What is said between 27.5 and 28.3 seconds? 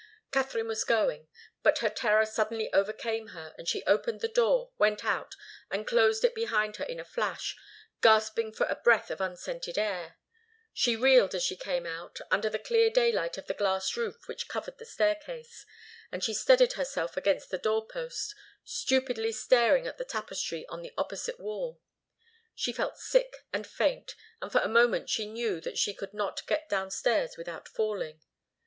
falling.